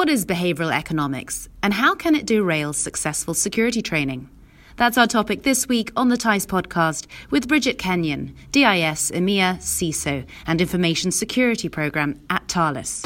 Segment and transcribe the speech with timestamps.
[0.00, 4.30] What is behavioral economics and how can it derail successful security training?
[4.76, 10.24] That's our topic this week on the teiss podcast with Bridget Kenyon, DIS EMEA CISO
[10.46, 13.02] and Information Security Program at Thales.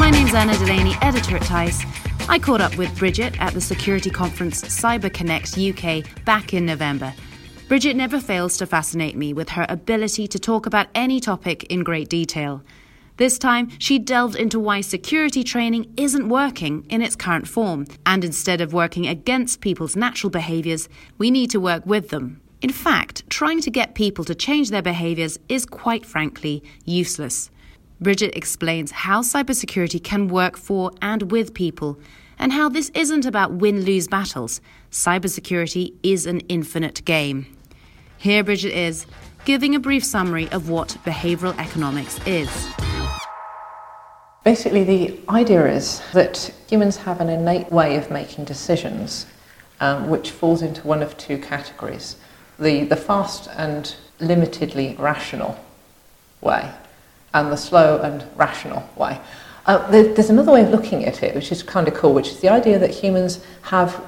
[0.00, 1.84] My name's Anna Delaney, editor at teiss.
[2.28, 7.14] I caught up with Bridget at the security conference CyberConnect UK back in November.
[7.68, 11.84] Bridget never fails to fascinate me with her ability to talk about any topic in
[11.84, 12.64] great detail.
[13.20, 18.24] This time, she delved into why security training isn't working in its current form, and
[18.24, 22.40] instead of working against people's natural behaviours, we need to work with them.
[22.62, 27.50] In fact, trying to get people to change their behaviours is quite frankly useless.
[28.00, 32.00] Bridget explains how cybersecurity can work for and with people,
[32.38, 34.62] and how this isn't about win lose battles.
[34.90, 37.54] Cybersecurity is an infinite game.
[38.16, 39.04] Here, Bridget is
[39.44, 42.48] giving a brief summary of what behavioral economics is.
[44.42, 49.26] Basically, the idea is that humans have an innate way of making decisions,
[49.80, 52.16] um, which falls into one of two categories
[52.58, 55.58] the, the fast and limitedly rational
[56.40, 56.70] way,
[57.32, 59.18] and the slow and rational way.
[59.66, 62.40] Uh, there's another way of looking at it, which is kind of cool, which is
[62.40, 64.04] the idea that humans have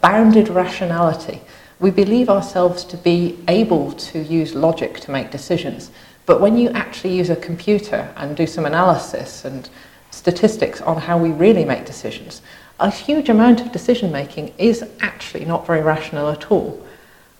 [0.00, 1.40] bounded rationality.
[1.78, 5.90] We believe ourselves to be able to use logic to make decisions.
[6.28, 9.66] But when you actually use a computer and do some analysis and
[10.10, 12.42] statistics on how we really make decisions,
[12.78, 16.86] a huge amount of decision making is actually not very rational at all.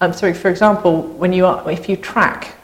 [0.00, 2.54] Um, so, for example, when you are, if you track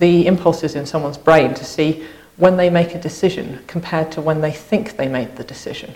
[0.00, 4.40] the impulses in someone's brain to see when they make a decision compared to when
[4.40, 5.94] they think they made the decision,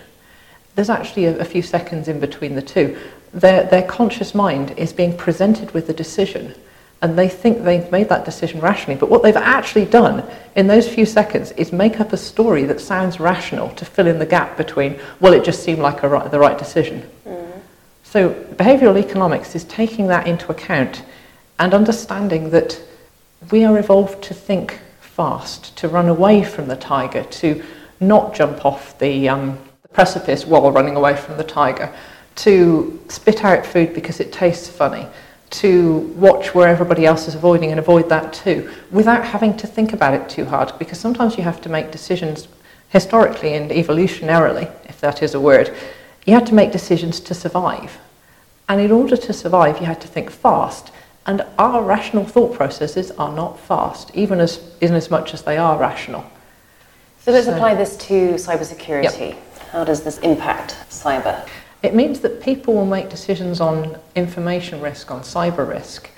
[0.75, 2.97] there's actually a, a few seconds in between the two.
[3.33, 6.55] Their, their conscious mind is being presented with the decision
[7.01, 8.99] and they think they've made that decision rationally.
[8.99, 12.81] But what they've actually done in those few seconds is make up a story that
[12.81, 16.39] sounds rational to fill in the gap between, well, it just seemed like right, the
[16.39, 17.07] right decision.
[17.25, 17.59] Mm.
[18.03, 21.03] So behavioral economics is taking that into account
[21.59, 22.81] and understanding that
[23.51, 27.63] we are evolved to think fast, to run away from the tiger, to
[27.99, 31.93] not jump off the, um, the precipice while running away from the tiger,
[32.35, 35.07] to spit out food because it tastes funny
[35.49, 39.93] to watch where everybody else is avoiding and avoid that too, without having to think
[39.93, 42.47] about it too hard, because sometimes you have to make decisions
[42.89, 45.73] historically and evolutionarily, if that is a word,
[46.25, 47.97] you had to make decisions to survive.
[48.69, 50.91] And in order to survive, you had to think fast.
[51.25, 55.57] And our rational thought processes are not fast, even as, in as much as they
[55.57, 56.25] are rational.
[57.19, 59.29] So let's so, apply this to cybersecurity.
[59.29, 59.59] Yep.
[59.71, 61.47] How does this impact cyber?
[61.83, 66.09] It means that people will make decisions on information risk, on cyber risk,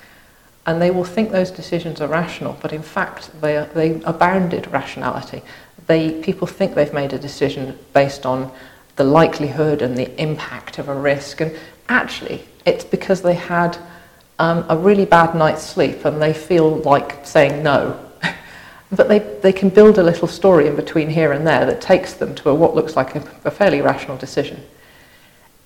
[0.66, 4.14] and they will think those decisions are rational, but in fact they are, they are
[4.14, 5.42] bounded rationality.
[5.88, 8.52] They, people think they've made a decision based on
[8.96, 13.78] the likelihood and the impact of a risk, and actually it's because they had
[14.38, 18.00] um, a really bad night's sleep and they feel like saying no.
[18.92, 22.14] but they, they can build a little story in between here and there that takes
[22.14, 24.64] them to a, what looks like a, a fairly rational decision.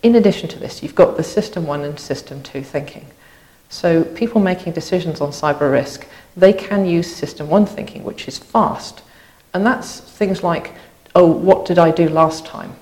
[0.03, 3.07] In addition to this, you've got the system one and system two thinking.
[3.69, 6.05] So people making decisions on cyber risk,
[6.35, 9.01] they can use system one thinking, which is fast.
[9.53, 10.73] And that's things like,
[11.15, 12.75] oh, what did I do last time?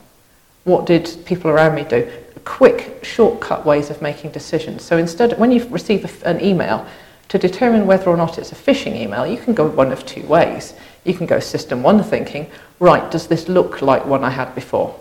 [0.64, 2.12] What did people around me do?
[2.44, 4.84] Quick, shortcut ways of making decisions.
[4.84, 6.88] So instead, when you receive an email,
[7.30, 10.24] to determine whether or not it's a phishing email, you can go one of two
[10.24, 10.74] ways.
[11.06, 15.00] You can go system one thinking, right, does this look like one I had before?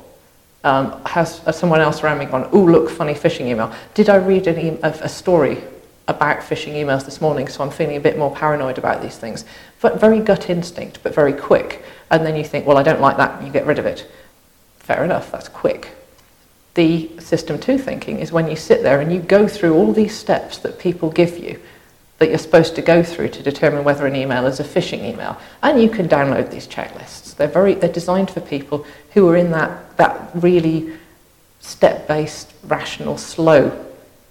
[0.65, 3.73] Um, has someone else around me gone, oh, look, funny phishing email.
[3.95, 5.63] Did I read an story
[6.07, 9.45] about phishing emails this morning, so I'm feeling a bit more paranoid about these things?
[9.81, 11.83] But very gut instinct, but very quick.
[12.11, 14.11] And then you think, well, I don't like that, you get rid of it.
[14.79, 15.93] Fair enough, that's quick.
[16.75, 20.17] The system two thinking is when you sit there and you go through all these
[20.17, 21.61] steps that people give you
[22.21, 25.39] that you're supposed to go through to determine whether an email is a phishing email.
[25.63, 27.35] And you can download these checklists.
[27.35, 30.93] They're very they're designed for people who are in that that really
[31.61, 33.87] step-based, rational, slow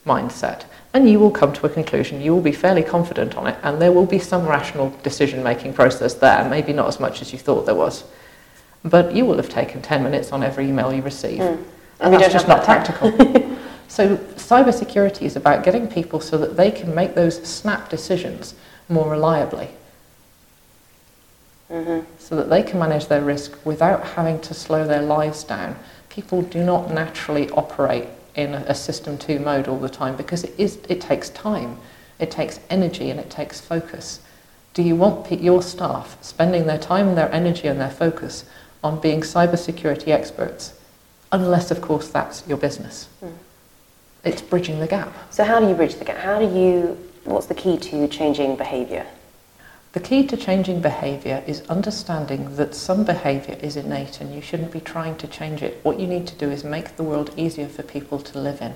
[0.06, 0.65] mindset.
[0.94, 2.21] And you will come to a conclusion.
[2.21, 6.13] You will be fairly confident on it, and there will be some rational decision-making process
[6.13, 6.47] there.
[6.47, 8.03] Maybe not as much as you thought there was,
[8.83, 11.57] but you will have taken ten minutes on every email you receive, mm.
[12.00, 13.12] and, and that's just not practical.
[13.89, 18.53] So cybersecurity is about getting people so that they can make those snap decisions
[18.88, 19.69] more reliably.
[21.69, 22.06] Mm-hmm.
[22.19, 25.75] So that they can manage their risk without having to slow their lives down.
[26.09, 30.44] People do not naturally operate in a, a system two mode all the time because
[30.44, 31.77] it, is, it takes time,
[32.19, 34.19] it takes energy, and it takes focus.
[34.75, 38.45] Do you want your staff spending their time and their energy and their focus
[38.83, 40.80] on being cybersecurity experts,
[41.31, 43.07] unless, of course, that's your business.
[43.24, 43.33] Mm.
[44.24, 45.13] It's bridging the gap.
[45.31, 46.18] So, how do you bridge the gap?
[46.18, 49.06] How do you, what's the key to changing behaviour?
[49.94, 54.71] The key to changing behaviour is understanding that some behaviour is innate and you shouldn't
[54.71, 55.80] be trying to change it.
[55.81, 58.75] What you need to do is make the world easier for people to live in.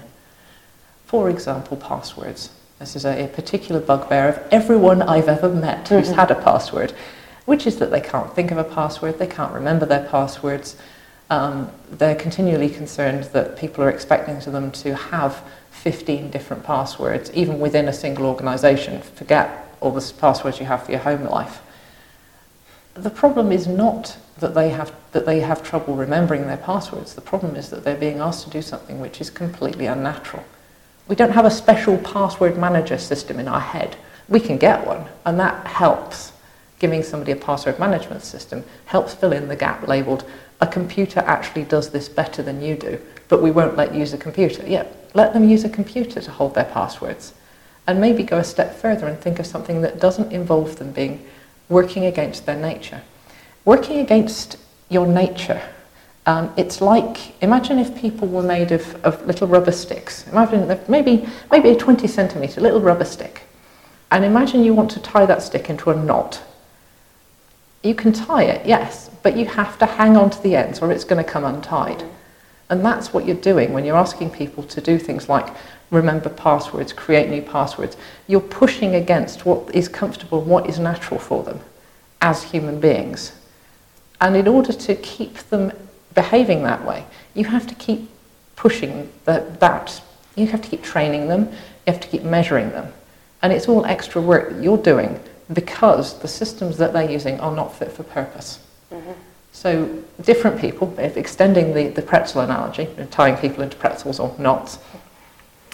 [1.05, 2.49] For example, passwords.
[2.79, 6.15] This is a, a particular bugbear of everyone I've ever met who's mm-hmm.
[6.15, 6.93] had a password,
[7.45, 10.77] which is that they can't think of a password, they can't remember their passwords.
[11.29, 17.59] Um, they're continually concerned that people are expecting them to have 15 different passwords, even
[17.59, 19.01] within a single organisation.
[19.01, 21.61] Forget all the passwords you have for your home life.
[22.93, 27.15] The problem is not that they have that they have trouble remembering their passwords.
[27.15, 30.43] The problem is that they're being asked to do something which is completely unnatural.
[31.07, 33.95] We don't have a special password manager system in our head.
[34.29, 36.31] We can get one, and that helps.
[36.79, 40.25] Giving somebody a password management system helps fill in the gap labeled
[40.63, 44.13] a computer actually does this better than you do, but we won't let you use
[44.13, 44.65] a computer.
[44.65, 47.33] Yeah, let them use a computer to hold their passwords
[47.85, 51.25] and maybe go a step further and think of something that doesn't involve them being
[51.67, 53.01] working against their nature.
[53.65, 54.57] Working against
[54.87, 55.61] your nature,
[56.25, 60.25] um, it's like imagine if people were made of, of little rubber sticks.
[60.29, 63.41] Imagine maybe maybe a 20 centimeter little rubber stick,
[64.11, 66.41] and imagine you want to tie that stick into a knot.
[67.83, 70.91] You can tie it, yes, but you have to hang on to the ends or
[70.91, 72.03] it's going to come untied.
[72.69, 75.53] And that's what you're doing when you're asking people to do things like
[75.91, 77.97] remember passwords, create new passwords.
[78.25, 81.59] You're pushing against what is comfortable, what is natural for them
[82.21, 83.33] as human beings.
[84.21, 85.73] And in order to keep them
[86.15, 88.09] behaving that way, you have to keep
[88.55, 90.01] pushing the, that.
[90.35, 91.49] You have to keep training them,
[91.85, 92.93] you have to keep measuring them.
[93.41, 95.19] And it's all extra work that you're doing
[95.51, 98.59] because the systems that they're using are not fit for purpose.
[98.91, 99.11] Mm-hmm.
[99.51, 104.79] So, different people, if extending the, the pretzel analogy, tying people into pretzels or knots,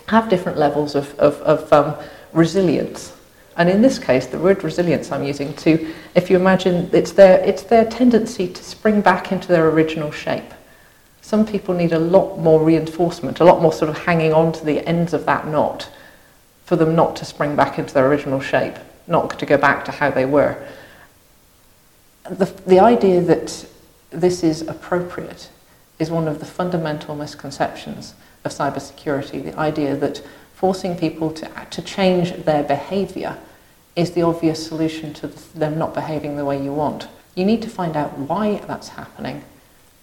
[0.07, 1.95] have different levels of, of, of um,
[2.33, 3.15] resilience.
[3.55, 7.39] And in this case, the word resilience I'm using to, if you imagine, it's their,
[7.39, 10.53] it's their tendency to spring back into their original shape.
[11.21, 14.65] Some people need a lot more reinforcement, a lot more sort of hanging on to
[14.65, 15.89] the ends of that knot
[16.65, 18.75] for them not to spring back into their original shape,
[19.09, 20.55] not to go back to how they were.
[22.29, 23.65] The, the idea that
[24.11, 25.49] this is appropriate
[25.97, 28.13] is one of the fundamental misconceptions
[28.45, 30.23] of cybersecurity, the idea that
[30.53, 33.37] forcing people to, to change their behavior
[33.95, 37.07] is the obvious solution to them not behaving the way you want.
[37.35, 39.43] You need to find out why that's happening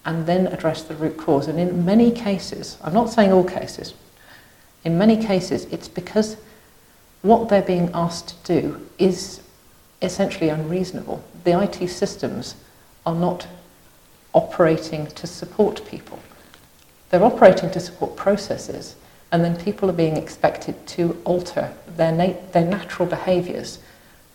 [0.05, 1.47] and then address the root cause.
[1.47, 3.93] And in many cases, I'm not saying all cases,
[4.83, 6.37] in many cases, it's because
[7.21, 9.41] what they're being asked to do is
[10.01, 11.23] essentially unreasonable.
[11.43, 12.55] The IT systems
[13.05, 13.47] are not
[14.33, 16.19] operating to support people.
[17.09, 18.95] They're operating to support processes,
[19.31, 23.79] and then people are being expected to alter their, nat- their natural behaviours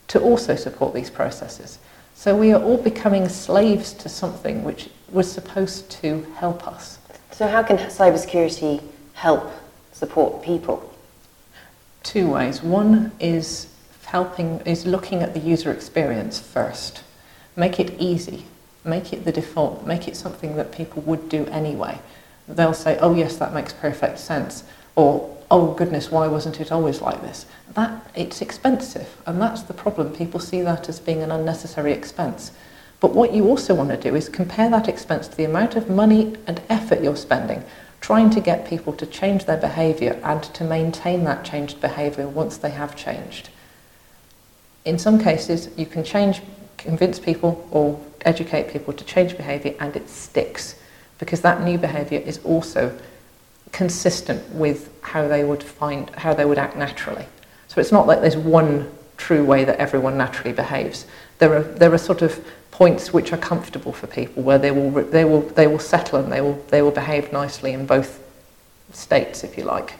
[0.09, 1.79] to also support these processes.
[2.15, 6.99] So we are all becoming slaves to something which was supposed to help us.
[7.31, 8.83] So, how can cybersecurity
[9.15, 9.51] help
[9.93, 10.92] support people?
[12.03, 12.63] Two ways.
[12.63, 13.69] One is
[14.05, 17.03] helping, is looking at the user experience first.
[17.57, 18.47] Make it easy,
[18.85, 21.99] make it the default, make it something that people would do anyway
[22.49, 24.65] they'll say, oh yes, that makes perfect sense,
[24.97, 27.47] or oh goodness, why wasn't it always like this?
[27.75, 30.15] That it's expensive, and that's the problem.
[30.15, 32.53] People see that as being an unnecessary expense.
[33.01, 35.91] But what you also want to do is compare that expense to the amount of
[35.91, 37.65] money and effort you're spending
[38.03, 42.59] trying to get people to change their behaviour and to maintain that changed behaviour once
[42.59, 43.49] they have changed.
[44.85, 46.43] In some cases, you can change,
[46.77, 50.75] convince people or educate people to change behaviour and it sticks
[51.19, 52.99] because that new behaviour is also
[53.71, 57.25] consistent with how they would find how they would act naturally.
[57.69, 61.07] So it's not like there's one true way that everyone naturally behaves.
[61.43, 64.93] There are there are sort of points which are comfortable for people where they will
[64.93, 68.23] they will they will settle and they will they will behave nicely in both
[68.93, 69.95] states, if you like.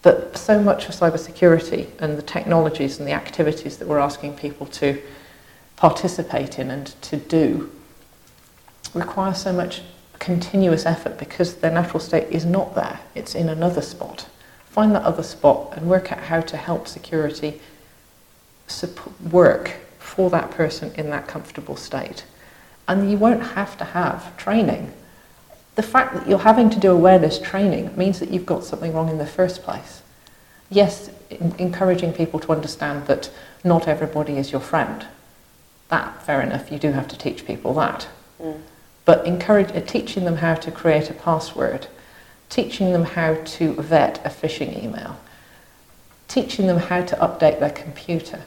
[0.00, 4.64] But so much of cybersecurity and the technologies and the activities that we're asking people
[4.80, 5.02] to
[5.76, 7.70] participate in and to do
[8.94, 9.82] require so much
[10.18, 14.28] continuous effort because their natural state is not there, it's in another spot.
[14.70, 17.60] Find that other spot and work out how to help security
[19.30, 22.24] work for that person in that comfortable state.
[22.86, 24.92] And you won't have to have training.
[25.74, 29.08] The fact that you're having to do awareness training means that you've got something wrong
[29.08, 30.02] in the first place.
[30.70, 31.10] Yes,
[31.58, 33.30] encouraging people to understand that
[33.64, 35.06] not everybody is your friend.
[35.88, 38.08] That, fair enough, you do have to teach people that
[38.40, 38.60] Mm.
[39.04, 41.88] But encourage, uh, teaching them how to create a password,
[42.48, 45.18] teaching them how to vet a phishing email,
[46.28, 48.40] teaching them how to update their computer.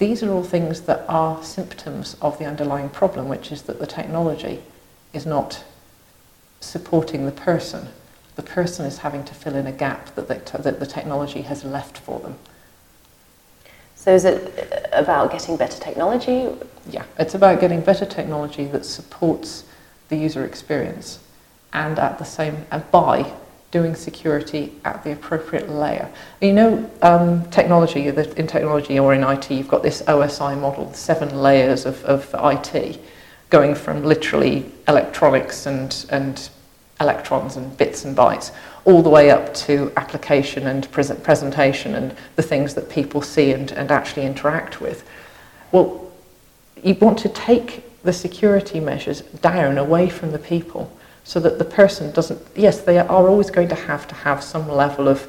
[0.00, 3.86] These are all things that are symptoms of the underlying problem, which is that the
[3.86, 4.62] technology
[5.12, 5.62] is not
[6.58, 7.88] supporting the person.
[8.34, 11.64] The person is having to fill in a gap that, they, that the technology has
[11.64, 12.38] left for them.
[13.94, 16.48] So is it about getting better technology?
[16.88, 19.64] Yeah, it's about getting better technology that supports
[20.08, 21.18] the user experience
[21.74, 23.30] and at the same and by
[23.70, 26.10] doing security at the appropriate layer.
[26.40, 31.40] You know, um, technology, in technology or in IT, you've got this OSI model, seven
[31.40, 33.00] layers of, of IT,
[33.48, 36.50] going from literally electronics and, and
[37.00, 38.52] electrons and bits and bytes,
[38.84, 43.52] all the way up to application and pre presentation and the things that people see
[43.52, 45.08] and, and actually interact with.
[45.70, 46.10] Well,
[46.82, 50.90] you want to take the security measures down away from the people
[51.24, 54.68] so that the person doesn't, yes, they are always going to have to have some
[54.68, 55.28] level of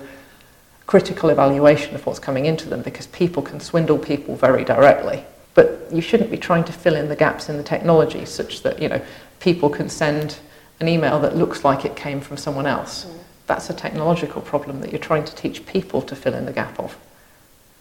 [0.88, 5.24] critical evaluation of what's coming into them because people can swindle people very directly.
[5.54, 8.82] But you shouldn't be trying to fill in the gaps in the technology such that,
[8.82, 9.02] you know,
[9.40, 10.40] people can send
[10.80, 13.06] an email that looks like it came from someone else.
[13.06, 13.18] Mm.
[13.48, 16.80] That's a technological problem that you're trying to teach people to fill in the gap
[16.80, 16.98] of.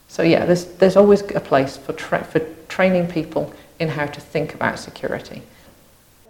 [0.08, 4.20] So yeah, there's, there's always a place for, tra- for training people in how to
[4.20, 5.42] think about security.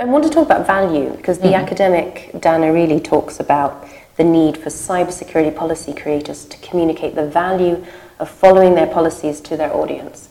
[0.00, 1.62] I want to talk about value because the mm-hmm.
[1.62, 7.85] academic Dana really talks about the need for cybersecurity policy creators to communicate the value
[8.19, 10.30] of following their policies to their audience.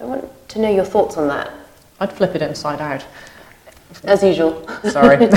[0.00, 1.50] I want to know your thoughts on that.
[1.98, 3.06] I'd flip it inside out.
[4.04, 4.68] As usual.
[4.90, 5.16] Sorry.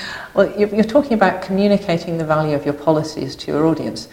[0.34, 4.08] well, you're, you're, talking about communicating the value of your policies to your audience.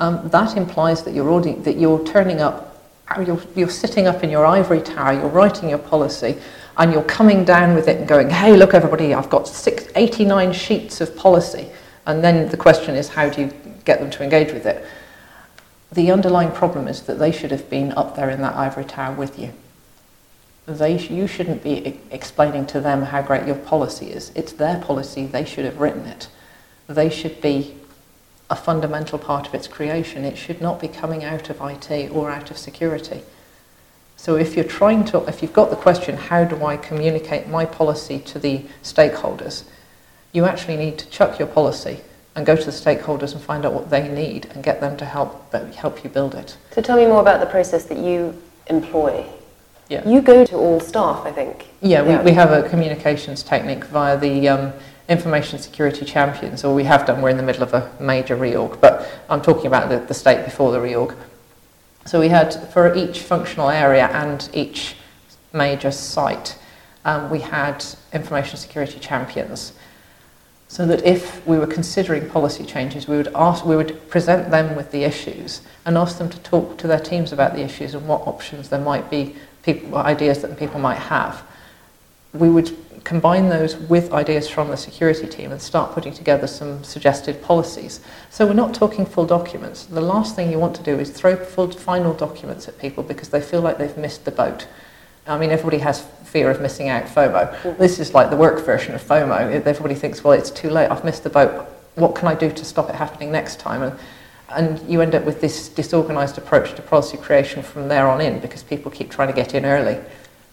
[0.00, 2.82] Um, that implies that, your audi- that you're turning up,
[3.24, 6.36] you're, you're sitting up in your ivory tower, you're writing your policy,
[6.80, 10.54] and you're coming down with it and going, hey, look, everybody, I've got six, 89
[10.54, 11.68] sheets of policy.
[12.06, 13.52] And then the question is, how do you
[13.84, 14.82] get them to engage with it?
[15.92, 19.14] The underlying problem is that they should have been up there in that ivory tower
[19.14, 19.52] with you.
[20.64, 24.32] They, you shouldn't be explaining to them how great your policy is.
[24.34, 26.28] It's their policy, they should have written it.
[26.86, 27.76] They should be
[28.48, 30.24] a fundamental part of its creation.
[30.24, 33.20] It should not be coming out of IT or out of security.
[34.20, 37.64] So if you're trying to, if you've got the question, how do I communicate my
[37.64, 39.64] policy to the stakeholders,
[40.34, 42.00] you actually need to chuck your policy
[42.36, 45.06] and go to the stakeholders and find out what they need and get them to
[45.06, 46.58] help help you build it.
[46.72, 49.24] So tell me more about the process that you employ.
[49.88, 50.06] Yeah.
[50.06, 51.70] You go to all staff, I think.
[51.80, 52.18] Yeah, yeah.
[52.18, 54.72] We, we have a communications technique via the um,
[55.08, 57.22] information security champions, or we have done.
[57.22, 60.44] We're in the middle of a major reorg, but I'm talking about the, the state
[60.44, 61.16] before the reorg.
[62.06, 64.96] So we had, for each functional area and each
[65.52, 66.58] major site,
[67.04, 69.72] um, we had information security champions.
[70.68, 74.76] So that if we were considering policy changes, we would, ask, we would present them
[74.76, 78.06] with the issues and ask them to talk to their teams about the issues and
[78.06, 81.42] what options there might be, people, ideas that people might have.
[82.32, 86.82] We would combine those with ideas from the security team and start putting together some
[86.84, 88.00] suggested policies.
[88.30, 89.84] So we're not talking full documents.
[89.84, 93.30] The last thing you want to do is throw full final documents at people because
[93.30, 94.66] they feel like they've missed the boat.
[95.26, 97.78] I mean, everybody has fear of missing out FOMO.
[97.78, 99.64] This is like the work version of FOMO.
[99.64, 101.66] Everybody thinks, well, it's too late, I've missed the boat.
[101.94, 103.82] What can I do to stop it happening next time?
[103.82, 103.98] And,
[104.50, 108.40] and you end up with this disorganized approach to policy creation from there on in
[108.40, 109.98] because people keep trying to get in early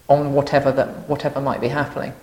[0.10, 2.14] on whatever, that, whatever might be happening.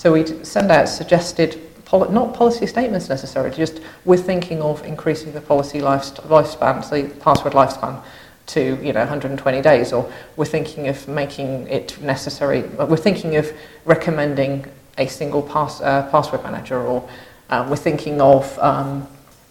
[0.00, 1.60] So we'd send out suggested,
[1.92, 7.52] not policy statements necessarily, just we're thinking of increasing the policy lifespan, so the password
[7.52, 8.02] lifespan
[8.46, 13.52] to you know 120 days, or we're thinking of making it necessary, we're thinking of
[13.84, 14.64] recommending
[14.96, 17.06] a single pass, uh, password manager, or
[17.50, 19.06] uh, we're thinking of um,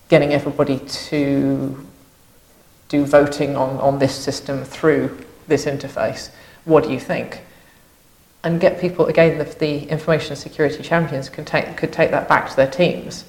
[0.08, 1.88] getting everybody to
[2.88, 5.16] do voting on, on this system through
[5.48, 6.32] this interface.
[6.66, 7.44] What do you think?
[8.44, 12.50] And get people again the, the information security champions could take could take that back
[12.50, 13.26] to their teams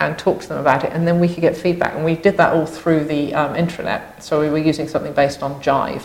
[0.00, 1.94] and talk to them about it and then we could get feedback.
[1.94, 4.22] And we did that all through the um, intranet.
[4.22, 6.04] So we were using something based on jive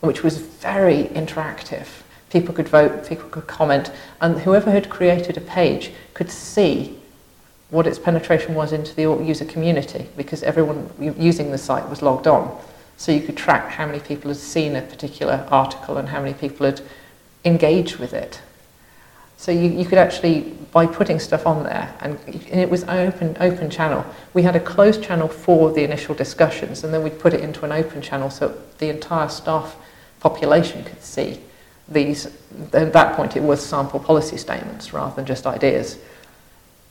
[0.00, 1.86] which was very interactive.
[2.30, 6.98] People could vote people could comment and whoever had created a page could see
[7.70, 12.26] what its penetration was into the user community because everyone using the site was logged
[12.26, 12.56] on.
[12.96, 16.34] So you could track how many people had seen a particular article and how many
[16.34, 16.80] people had
[17.44, 18.40] engage with it.
[19.36, 20.40] So you, you could actually,
[20.72, 24.06] by putting stuff on there, and, and it was an open, open channel.
[24.32, 27.64] We had a closed channel for the initial discussions, and then we'd put it into
[27.64, 29.76] an open channel so the entire staff
[30.20, 31.40] population could see
[31.88, 32.26] these,
[32.72, 35.98] at that point it was sample policy statements rather than just ideas.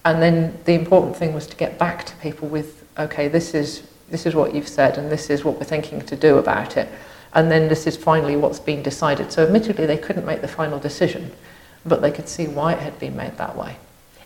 [0.06, 3.84] And then the important thing was to get back to people with, okay, this is,
[4.10, 6.90] this is what you've said and this is what we're thinking to do about it.
[7.34, 9.32] And then this is finally what's been decided.
[9.32, 11.32] So admittedly they couldn't make the final decision,
[11.86, 13.78] but they could see why it had been made that way.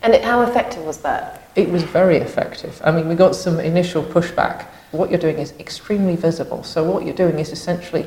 [0.01, 1.49] And it, how effective was that?
[1.55, 2.81] It was very effective.
[2.83, 4.65] I mean, we got some initial pushback.
[4.91, 6.63] What you're doing is extremely visible.
[6.63, 8.05] So what you're doing is essentially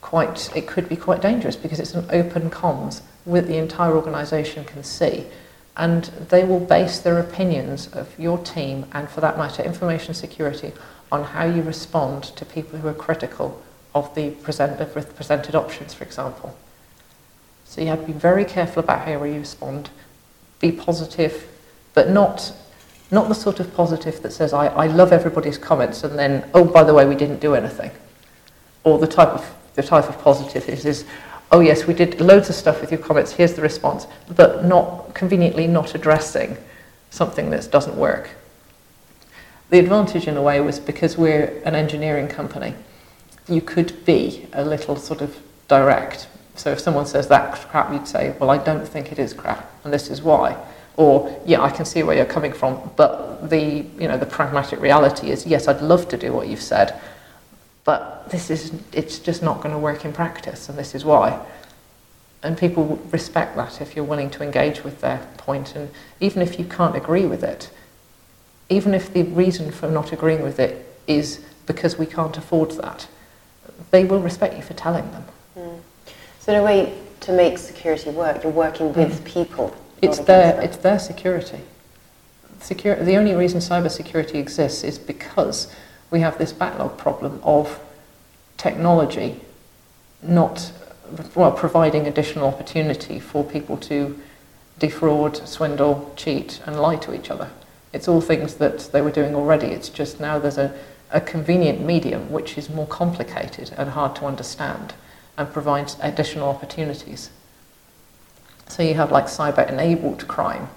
[0.00, 4.64] quite, it could be quite dangerous because it's an open comms with the entire organisation
[4.64, 5.26] can see.
[5.76, 10.72] And they will base their opinions of your team and, for that matter, information security
[11.12, 13.62] on how you respond to people who are critical
[13.96, 16.56] of the presented options, for example.
[17.64, 19.90] So you have to be very careful about how you respond
[20.60, 21.46] be positive,
[21.94, 22.52] but not
[23.10, 26.64] not the sort of positive that says I, I love everybody's comments and then oh
[26.64, 27.90] by the way we didn't do anything,
[28.84, 31.04] or the type of the type of positive is is
[31.52, 35.14] oh yes we did loads of stuff with your comments here's the response but not
[35.14, 36.56] conveniently not addressing
[37.10, 38.30] something that doesn't work.
[39.70, 42.74] The advantage in a way was because we're an engineering company,
[43.48, 45.36] you could be a little sort of
[45.68, 49.34] direct so if someone says that crap, you'd say, well, I don't think it is
[49.34, 50.56] crap, and this is why.
[50.96, 54.80] Or, yeah, I can see where you're coming from, but the, you know, the pragmatic
[54.80, 56.98] reality is, yes, I'd love to do what you've said,
[57.84, 61.38] but this is, it's just not going to work in practice, and this is why.
[62.42, 66.58] And people respect that if you're willing to engage with their point, and even if
[66.58, 67.70] you can't agree with it,
[68.70, 73.06] even if the reason for not agreeing with it is because we can't afford that,
[73.90, 75.24] they will respect you for telling them.
[75.56, 75.78] Mm.
[76.40, 79.24] So in a way, to make security work, you're working with mm.
[79.24, 79.76] people.
[80.02, 81.60] It's their, it's their security.
[82.60, 85.72] Secur- the only reason cybersecurity exists is because
[86.10, 87.80] we have this backlog problem of
[88.56, 89.40] technology
[90.22, 90.72] not
[91.34, 94.18] well, providing additional opportunity for people to
[94.78, 97.50] defraud, swindle, cheat, and lie to each other.
[97.92, 99.68] It's all things that they were doing already.
[99.68, 100.76] It's just now there's a,
[101.10, 104.94] a convenient medium which is more complicated and hard to understand
[105.36, 107.30] and provides additional opportunities.
[108.68, 110.68] So you have like cyber enabled crime,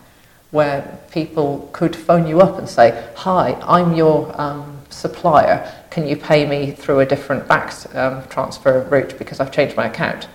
[0.51, 5.71] where people could phone you up and say, Hi, I'm your um, supplier.
[5.89, 9.87] Can you pay me through a different back um, transfer route because I've changed my
[9.87, 10.27] account?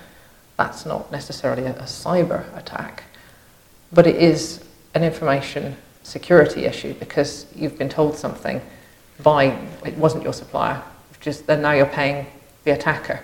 [0.57, 3.05] That's not necessarily a, a cyber attack,
[3.93, 8.61] but it is an information security issue because you've been told something
[9.23, 10.83] by it wasn't your supplier,
[11.21, 12.27] just then now you're paying
[12.65, 13.21] the attacker.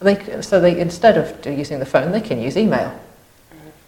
[0.00, 2.98] They, so they, instead of using the phone, they can use email.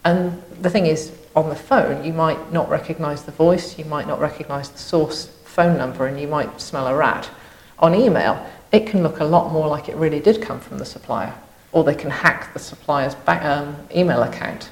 [0.04, 4.06] And the thing is, on the phone, you might not recognize the voice, you might
[4.06, 7.30] not recognize the source phone number, and you might smell a rat.
[7.78, 10.84] On email, it can look a lot more like it really did come from the
[10.84, 11.34] supplier,
[11.72, 14.70] or they can hack the supplier's um, email account.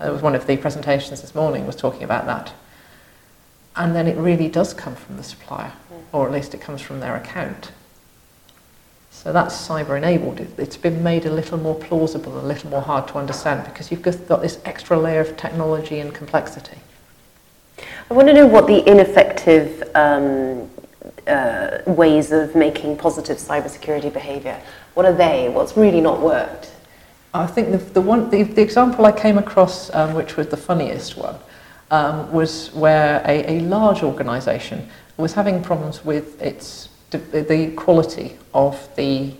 [0.00, 2.52] It was one of the presentations this morning was talking about that.
[3.76, 5.72] And then it really does come from the supplier,
[6.12, 7.72] or at least it comes from their account.
[9.10, 10.40] So that's cyber enabled.
[10.58, 14.02] It's been made a little more plausible, a little more hard to understand because you've
[14.02, 16.78] got this extra layer of technology and complexity.
[18.10, 20.68] I want to know what the ineffective um,
[21.26, 24.60] uh, ways of making positive cybersecurity behaviour.
[24.94, 25.48] What are they?
[25.48, 26.72] What's really not worked?
[27.32, 30.56] I think the, the one the, the example I came across, um, which was the
[30.56, 31.36] funniest one,
[31.90, 38.88] um, was where a, a large organisation was having problems with its the quality of
[38.96, 39.34] the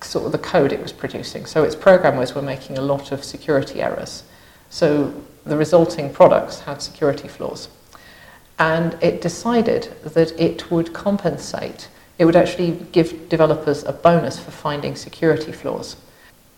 [0.00, 1.46] sort of the code it was producing.
[1.46, 4.24] So its programmers were making a lot of security errors.
[4.70, 7.68] So the resulting products had security flaws.
[8.58, 14.50] And it decided that it would compensate, it would actually give developers a bonus for
[14.50, 15.96] finding security flaws.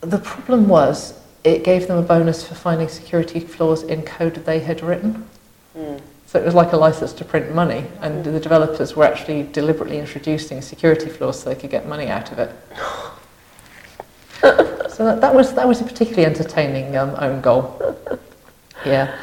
[0.00, 4.60] The problem was it gave them a bonus for finding security flaws in code they
[4.60, 5.26] had written.
[5.76, 6.00] Mm.
[6.26, 9.98] So it was like a license to print money, and the developers were actually deliberately
[9.98, 12.52] introducing security flaws so they could get money out of it.
[14.90, 17.96] so that, that, was, that was a particularly entertaining um, own goal.
[18.84, 19.16] Yeah.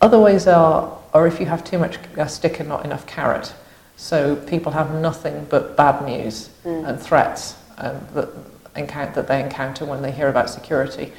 [0.00, 3.52] Other ways are, or if you have too much uh, stick and not enough carrot.
[3.96, 6.88] So people have nothing but bad news mm.
[6.88, 8.28] and threats um, that,
[8.76, 11.12] encounter, that they encounter when they hear about security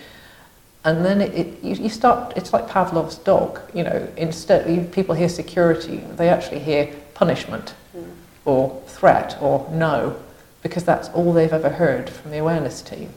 [0.86, 4.82] and then it, it, you, you, start it's like pavlov's dog you know instead you,
[4.84, 8.06] people hear security they actually hear punishment mm.
[8.46, 10.16] or threat or no
[10.62, 13.10] because that's all they've ever heard from the awareness team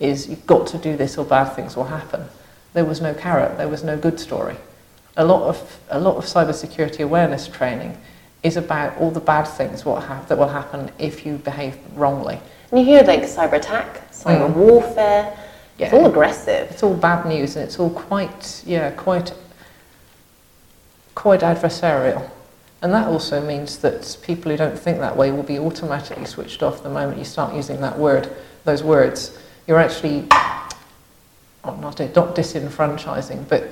[0.00, 2.24] is you've got to do this or bad things will happen
[2.72, 4.56] there was no carrot there was no good story
[5.16, 7.96] a lot of a lot of cybersecurity awareness training
[8.42, 12.38] is about all the bad things what ha- that will happen if you behave wrongly
[12.70, 14.54] and you hear like cyber attack cyber mm.
[14.54, 15.36] warfare
[15.78, 15.86] Yeah.
[15.86, 16.70] It's all aggressive.
[16.70, 19.34] It's all bad news and it's all quite, yeah, quite,
[21.14, 22.30] quite adversarial.
[22.82, 26.62] And that also means that people who don't think that way will be automatically switched
[26.62, 28.34] off the moment you start using that word,
[28.64, 29.38] those words.
[29.66, 30.26] You're actually,
[31.64, 33.68] well, not, not disenfranchising, but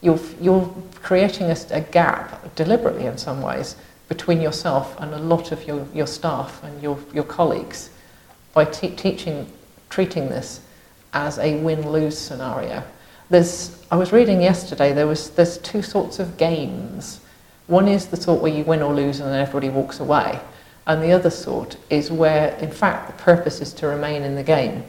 [0.00, 3.76] you're, you're creating a, a gap deliberately in some ways
[4.08, 7.90] between yourself and a lot of your, your staff and your, your colleagues
[8.54, 9.50] by te- teaching,
[9.90, 10.60] treating this
[11.12, 12.82] as a win-lose scenario.
[13.30, 17.20] There's, I was reading yesterday, there was, there's two sorts of games.
[17.66, 20.40] One is the sort where you win or lose and then everybody walks away.
[20.86, 24.42] And the other sort is where, in fact, the purpose is to remain in the
[24.42, 24.84] game.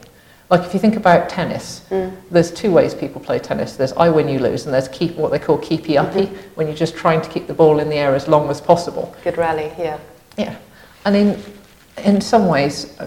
[0.50, 2.16] Like if you think about tennis, mm.
[2.32, 3.76] there's two ways people play tennis.
[3.76, 6.56] There's I win, you lose, and there's keep what they call keepy uppy, mm-hmm.
[6.56, 9.16] when you're just trying to keep the ball in the air as long as possible.
[9.24, 10.00] Good rally, yeah.
[10.38, 10.58] Yeah,
[11.06, 11.44] and in
[12.04, 12.98] in some ways,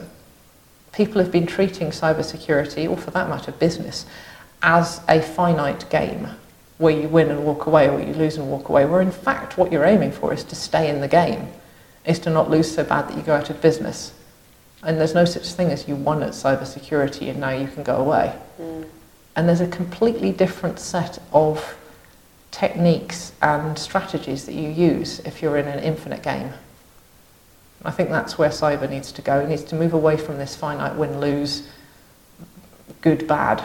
[0.93, 4.07] people have been treating cybersecurity, or for that matter, business,
[4.63, 6.29] as a finite game
[6.79, 8.85] where you win and walk away, or you lose and walk away.
[8.85, 11.49] Where in fact, what you're aiming for is to stay in the game,
[12.05, 14.13] is to not lose so bad that you go out of business
[14.83, 17.97] and there's no such thing as you won at cybersecurity and now you can go
[17.97, 18.37] away.
[18.61, 18.87] Mm.
[19.37, 21.79] And there's a completely different set of
[22.51, 26.53] techniques and strategies that you use if you're in an infinite game.
[27.85, 29.41] I think that's where cyber needs to go.
[29.41, 31.69] It needs to move away from this finite win lose,
[33.01, 33.65] good bad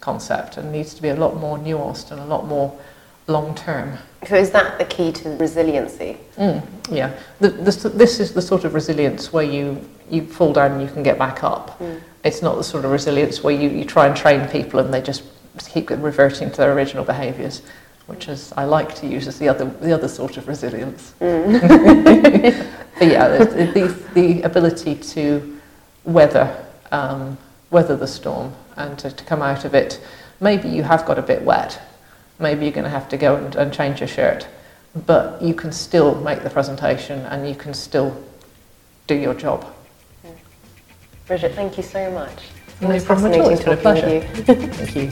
[0.00, 2.78] concept and needs to be a lot more nuanced and a lot more
[3.26, 3.98] long term.
[4.26, 6.16] So, is that the key to resiliency?
[6.36, 7.18] Mm, yeah.
[7.40, 10.88] The, the, this is the sort of resilience where you you fall down and you
[10.88, 11.78] can get back up.
[11.78, 12.00] Mm.
[12.24, 15.02] It's not the sort of resilience where you, you try and train people and they
[15.02, 15.22] just
[15.68, 17.62] keep reverting to their original behaviours,
[18.06, 21.14] which is I like to use as the other the other sort of resilience.
[21.20, 22.64] Mm.
[22.98, 25.60] but yeah, the, the, the, ability to
[26.04, 27.38] weather um,
[27.70, 30.00] weather the storm and to, to come out of it.
[30.40, 31.80] Maybe you have got a bit wet.
[32.38, 34.46] Maybe you're going to have to go and, and change your shirt,
[35.06, 38.16] but you can still make the presentation and you can still
[39.06, 39.66] do your job.
[41.26, 42.44] Bridget, thank you so much.
[42.80, 43.48] No problem at all.
[43.50, 44.20] It's been a pleasure.
[44.44, 45.10] thank you.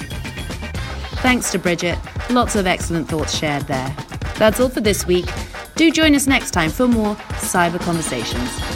[1.20, 1.98] Thanks to Bridget.
[2.30, 3.94] Lots of excellent thoughts shared there.
[4.36, 5.26] That's all for this week.
[5.76, 8.75] Do join us next time for more cyber conversations.